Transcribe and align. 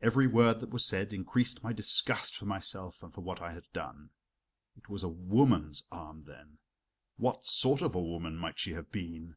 Every 0.00 0.26
word 0.26 0.58
that 0.58 0.70
was 0.70 0.84
said 0.84 1.12
increased 1.12 1.62
my 1.62 1.72
disgust 1.72 2.34
for 2.36 2.46
myself 2.46 3.00
and 3.00 3.14
for 3.14 3.20
what 3.20 3.40
I 3.40 3.52
had 3.52 3.72
done. 3.72 4.10
It 4.76 4.88
was 4.88 5.04
a 5.04 5.08
woman's 5.08 5.84
arm, 5.92 6.22
then 6.22 6.58
what 7.16 7.44
sort 7.46 7.80
of 7.80 7.94
a 7.94 8.02
woman 8.02 8.36
might 8.36 8.58
she 8.58 8.72
have 8.72 8.90
been? 8.90 9.36